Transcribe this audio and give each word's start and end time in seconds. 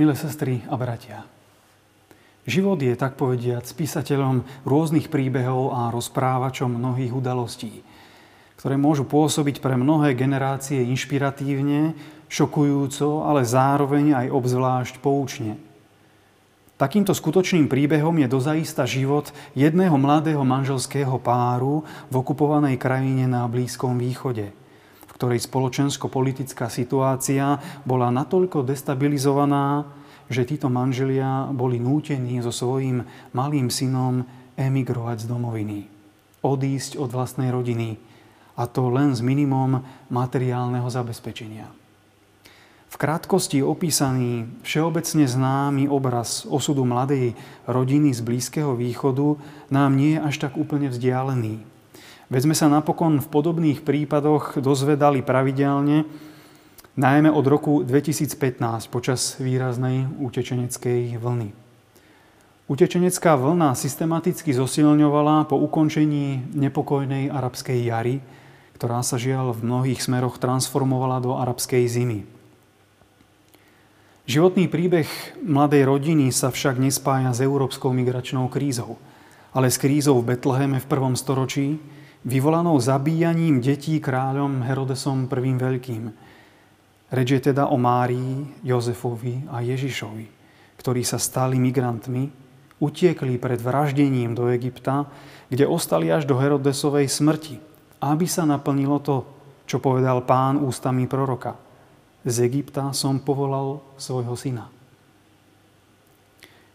Milé 0.00 0.16
sestry 0.16 0.64
a 0.64 0.80
bratia, 0.80 1.28
život 2.48 2.80
je, 2.80 2.96
tak 2.96 3.20
povediať, 3.20 3.68
spísateľom 3.68 4.64
rôznych 4.64 5.12
príbehov 5.12 5.76
a 5.76 5.92
rozprávačom 5.92 6.72
mnohých 6.72 7.12
udalostí, 7.12 7.84
ktoré 8.56 8.80
môžu 8.80 9.04
pôsobiť 9.04 9.60
pre 9.60 9.76
mnohé 9.76 10.16
generácie 10.16 10.80
inšpiratívne, 10.88 11.92
šokujúco, 12.32 13.28
ale 13.28 13.44
zároveň 13.44 14.24
aj 14.24 14.26
obzvlášť 14.32 15.04
poučne. 15.04 15.60
Takýmto 16.80 17.12
skutočným 17.12 17.68
príbehom 17.68 18.24
je 18.24 18.28
dozaista 18.32 18.88
život 18.88 19.28
jedného 19.52 20.00
mladého 20.00 20.40
manželského 20.48 21.20
páru 21.20 21.84
v 22.08 22.14
okupovanej 22.16 22.80
krajine 22.80 23.28
na 23.28 23.44
Blízkom 23.44 24.00
východe– 24.00 24.48
ktorej 25.20 25.44
spoločensko-politická 25.44 26.72
situácia 26.72 27.60
bola 27.84 28.08
natoľko 28.08 28.64
destabilizovaná, 28.64 29.84
že 30.32 30.48
títo 30.48 30.72
manželia 30.72 31.52
boli 31.52 31.76
nútení 31.76 32.40
so 32.40 32.48
svojím 32.48 33.04
malým 33.36 33.68
synom 33.68 34.24
emigrovať 34.56 35.20
z 35.20 35.26
domoviny. 35.28 35.78
Odísť 36.40 36.96
od 36.96 37.12
vlastnej 37.12 37.52
rodiny. 37.52 38.00
A 38.56 38.64
to 38.64 38.88
len 38.88 39.12
s 39.12 39.20
minimum 39.20 39.84
materiálneho 40.08 40.88
zabezpečenia. 40.88 41.68
V 42.88 42.96
krátkosti 42.96 43.60
opísaný 43.60 44.48
všeobecne 44.64 45.28
známy 45.28 45.84
obraz 45.84 46.48
osudu 46.48 46.88
mladej 46.88 47.36
rodiny 47.68 48.16
z 48.16 48.24
Blízkeho 48.24 48.72
východu 48.72 49.36
nám 49.68 50.00
nie 50.00 50.16
je 50.16 50.24
až 50.24 50.48
tak 50.48 50.56
úplne 50.56 50.88
vzdialený. 50.88 51.79
Veď 52.30 52.46
sme 52.46 52.54
sa 52.54 52.70
napokon 52.70 53.18
v 53.18 53.26
podobných 53.26 53.82
prípadoch 53.82 54.62
dozvedali 54.62 55.18
pravidelne, 55.18 56.06
najmä 56.94 57.26
od 57.26 57.42
roku 57.42 57.82
2015 57.82 58.86
počas 58.86 59.34
výraznej 59.42 60.06
utečeneckej 60.22 61.18
vlny. 61.18 61.50
Utečenecká 62.70 63.34
vlna 63.34 63.74
systematicky 63.74 64.54
zosilňovala 64.54 65.50
po 65.50 65.58
ukončení 65.58 66.54
nepokojnej 66.54 67.34
arabskej 67.34 67.82
jary, 67.82 68.22
ktorá 68.78 69.02
sa 69.02 69.18
žiaľ 69.18 69.50
v 69.50 69.66
mnohých 69.66 69.98
smeroch 69.98 70.38
transformovala 70.38 71.18
do 71.18 71.34
arabskej 71.34 71.82
zimy. 71.90 72.22
Životný 74.30 74.70
príbeh 74.70 75.10
mladej 75.42 75.82
rodiny 75.82 76.30
sa 76.30 76.54
však 76.54 76.78
nespája 76.78 77.34
s 77.34 77.42
európskou 77.42 77.90
migračnou 77.90 78.46
krízou, 78.46 79.02
ale 79.50 79.66
s 79.66 79.82
krízou 79.82 80.22
v 80.22 80.38
Betleheme 80.38 80.78
v 80.78 80.86
prvom 80.86 81.18
storočí, 81.18 81.82
vyvolanou 82.24 82.76
zabíjaním 82.80 83.64
detí 83.64 83.96
kráľom 84.00 84.60
Herodesom 84.64 85.24
I. 85.24 85.52
Veľkým. 85.56 86.04
Reč 87.10 87.28
je 87.34 87.40
teda 87.50 87.66
o 87.66 87.76
Márii, 87.80 88.62
Jozefovi 88.62 89.50
a 89.50 89.64
Ježišovi, 89.64 90.26
ktorí 90.78 91.02
sa 91.02 91.18
stali 91.18 91.58
migrantmi, 91.58 92.30
utiekli 92.80 93.36
pred 93.36 93.58
vraždením 93.58 94.32
do 94.32 94.48
Egypta, 94.48 95.10
kde 95.50 95.66
ostali 95.66 96.08
až 96.08 96.24
do 96.24 96.38
Herodesovej 96.38 97.10
smrti, 97.10 97.58
aby 98.00 98.24
sa 98.30 98.46
naplnilo 98.46 99.02
to, 99.02 99.26
čo 99.66 99.82
povedal 99.82 100.22
pán 100.22 100.56
ústami 100.62 101.10
proroka. 101.10 101.58
Z 102.22 102.46
Egypta 102.46 102.92
som 102.94 103.18
povolal 103.18 103.82
svojho 103.98 104.36
syna. 104.36 104.68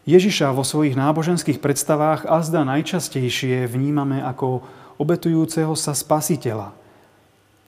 Ježiša 0.06 0.54
vo 0.54 0.62
svojich 0.62 0.94
náboženských 0.94 1.58
predstavách 1.58 2.30
azda 2.30 2.62
najčastejšie 2.62 3.66
vnímame 3.66 4.22
ako 4.22 4.62
obetujúceho 4.96 5.72
sa 5.76 5.92
spasiteľa, 5.92 6.72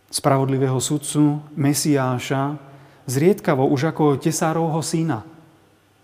spravodlivého 0.09 0.81
sudcu, 0.81 1.45
Mesiáša, 1.57 2.57
zriedkavo 3.09 3.65
už 3.69 3.93
ako 3.93 4.21
tesárovho 4.21 4.81
syna, 4.85 5.25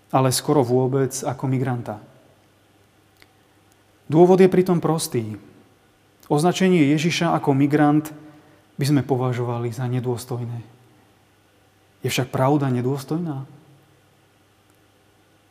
ale 0.09 0.29
skoro 0.33 0.61
vôbec 0.65 1.11
ako 1.25 1.43
migranta. 1.49 2.01
Dôvod 4.05 4.37
je 4.37 4.49
pritom 4.49 4.77
prostý. 4.77 5.37
Označenie 6.29 6.93
Ježiša 6.93 7.33
ako 7.37 7.57
migrant 7.57 8.13
by 8.77 8.85
sme 8.85 9.01
považovali 9.01 9.73
za 9.73 9.85
nedôstojné. 9.89 10.61
Je 12.05 12.09
však 12.13 12.29
pravda 12.29 12.69
nedôstojná? 12.69 13.49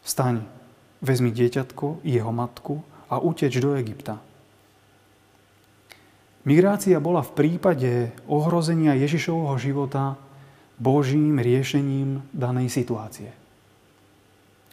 Vstaň, 0.07 0.47
vezmi 1.03 1.35
dieťatko 1.35 2.05
jeho 2.07 2.31
matku 2.31 2.85
a 3.11 3.19
uteč 3.19 3.59
do 3.59 3.75
Egypta. 3.75 4.23
Migrácia 6.45 7.01
bola 7.01 7.25
v 7.25 7.33
prípade 7.33 8.13
ohrozenia 8.29 8.93
Ježišovho 9.01 9.57
života 9.57 10.21
Božím 10.77 11.41
riešením 11.41 12.21
danej 12.37 12.69
situácie. 12.69 13.33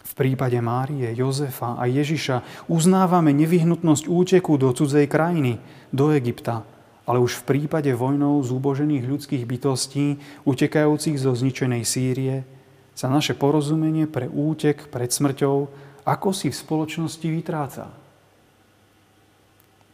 V 0.04 0.12
prípade 0.12 0.60
Márie, 0.60 1.16
Jozefa 1.16 1.80
a 1.80 1.88
Ježiša 1.88 2.68
uznávame 2.68 3.32
nevyhnutnosť 3.32 4.12
úteku 4.12 4.60
do 4.60 4.76
cudzej 4.76 5.08
krajiny, 5.08 5.64
do 5.96 6.12
Egypta, 6.12 6.68
ale 7.08 7.24
už 7.24 7.40
v 7.40 7.48
prípade 7.56 7.96
vojnou 7.96 8.44
zúbožených 8.44 9.08
ľudských 9.08 9.48
bytostí, 9.48 10.20
utekajúcich 10.44 11.16
zo 11.16 11.32
zničenej 11.32 11.88
Sýrie, 11.88 12.44
sa 12.92 13.08
naše 13.08 13.32
porozumenie 13.32 14.12
pre 14.12 14.28
útek 14.28 14.92
pred 14.92 15.08
smrťou 15.08 15.72
ako 16.02 16.34
si 16.34 16.50
v 16.50 16.60
spoločnosti 16.60 17.28
vytráca 17.30 18.01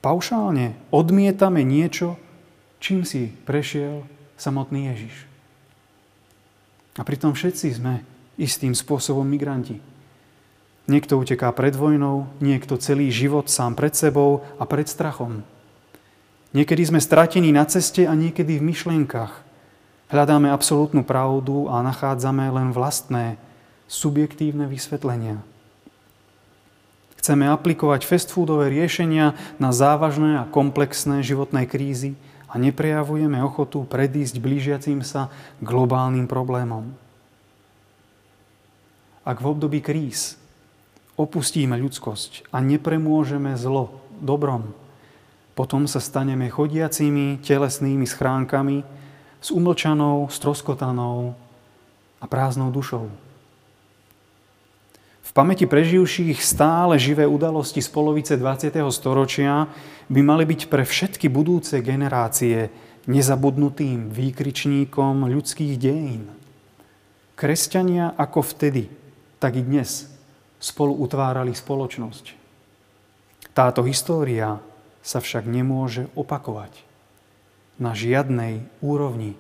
paušálne 0.07 0.72
odmietame 0.88 1.68
niečo, 1.68 2.16
čím 2.79 3.03
si 3.03 3.28
prešiel 3.44 4.07
samotný 4.40 4.88
Ježiš. 4.95 5.28
A 6.95 7.03
pritom 7.03 7.35
všetci 7.35 7.75
sme 7.75 8.07
istým 8.40 8.72
spôsobom 8.72 9.28
migranti. 9.28 9.84
Niekto 10.88 11.19
uteká 11.19 11.51
pred 11.51 11.75
vojnou, 11.75 12.31
niekto 12.40 12.79
celý 12.79 13.12
život 13.12 13.51
sám 13.51 13.75
pred 13.75 13.91
sebou 13.91 14.47
a 14.56 14.63
pred 14.63 14.88
strachom. 14.88 15.44
Niekedy 16.56 16.88
sme 16.88 17.03
stratení 17.03 17.51
na 17.51 17.67
ceste 17.67 18.07
a 18.07 18.16
niekedy 18.16 18.63
v 18.63 18.67
myšlienkach. 18.72 19.44
Hľadáme 20.07 20.47
absolútnu 20.47 21.03
pravdu 21.03 21.67
a 21.67 21.84
nachádzame 21.84 22.47
len 22.47 22.72
vlastné, 22.72 23.35
subjektívne 23.91 24.72
vysvetlenia. 24.72 25.44
Chceme 27.17 27.50
aplikovať 27.50 28.05
fast 28.05 28.29
foodové 28.29 28.69
riešenia 28.69 29.33
na 29.57 29.73
závažné 29.73 30.38
a 30.38 30.47
komplexné 30.47 31.25
životné 31.25 31.66
krízy 31.66 32.13
a 32.47 32.55
neprejavujeme 32.55 33.41
ochotu 33.44 33.83
predísť 33.83 34.39
blížiacim 34.39 35.03
sa 35.03 35.33
globálnym 35.59 36.29
problémom. 36.29 36.94
Ak 39.28 39.44
v 39.44 39.50
období 39.51 39.83
kríz 39.83 40.39
opustíme 41.19 41.75
ľudskosť 41.75 42.47
a 42.55 42.63
nepremôžeme 42.63 43.59
zlo 43.59 43.99
dobrom, 44.23 44.72
potom 45.57 45.89
sa 45.89 45.99
staneme 45.99 46.47
chodiacimi 46.47 47.41
telesnými 47.44 48.05
schránkami 48.07 48.85
s 49.41 49.49
umlčanou, 49.51 50.29
stroskotanou 50.29 51.35
a 52.22 52.25
prázdnou 52.29 52.69
dušou. 52.72 53.27
V 55.28 55.36
pamäti 55.36 55.68
preživších 55.68 56.40
stále 56.40 56.96
živé 56.96 57.28
udalosti 57.28 57.84
z 57.84 57.90
polovice 57.92 58.40
20. 58.40 58.72
storočia 58.96 59.68
by 60.08 60.22
mali 60.24 60.48
byť 60.48 60.72
pre 60.72 60.88
všetky 60.88 61.28
budúce 61.28 61.84
generácie 61.84 62.72
nezabudnutým 63.12 64.08
výkričníkom 64.08 65.28
ľudských 65.28 65.76
dejín. 65.76 66.32
Kresťania 67.36 68.16
ako 68.16 68.40
vtedy, 68.40 68.88
tak 69.36 69.60
i 69.60 69.64
dnes 69.68 70.08
spolu 70.64 70.96
utvárali 70.96 71.52
spoločnosť. 71.52 72.26
Táto 73.52 73.84
história 73.84 74.64
sa 75.03 75.20
však 75.20 75.44
nemôže 75.44 76.08
opakovať 76.16 76.72
na 77.76 77.91
žiadnej 77.91 78.64
úrovni. 78.80 79.35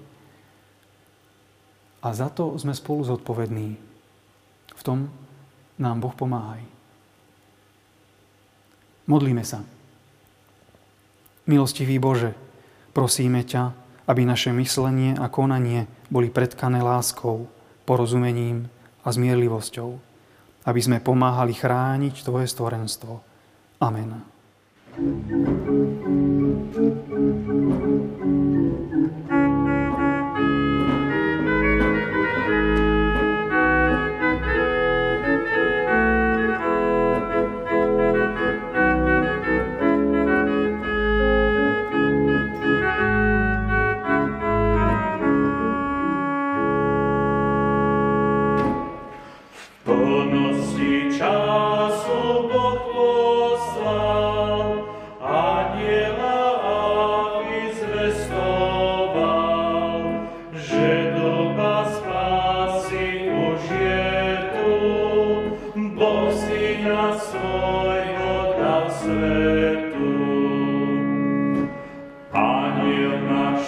A 2.03 2.11
za 2.11 2.27
to 2.27 2.59
sme 2.59 2.75
spolu 2.75 3.07
zodpovední. 3.07 3.79
V 4.75 4.81
tom 4.83 5.07
nám 5.77 6.01
Boh 6.01 6.13
pomáhaj. 6.13 6.61
Modlíme 9.07 9.45
sa. 9.47 9.63
Milostivý 11.47 11.95
Bože, 11.95 12.35
prosíme 12.91 13.45
ťa, 13.47 13.71
aby 14.07 14.27
naše 14.27 14.51
myslenie 14.51 15.15
a 15.15 15.31
konanie 15.31 15.87
boli 16.11 16.27
predkané 16.27 16.83
láskou, 16.83 17.47
porozumením 17.87 18.67
a 19.07 19.11
zmierlivosťou, 19.15 19.89
aby 20.67 20.79
sme 20.83 20.99
pomáhali 20.99 21.55
chrániť 21.55 22.27
Tvoje 22.27 22.51
stvorenstvo. 22.51 23.23
Amen. 23.79 24.19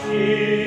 Jesus. 0.09 0.58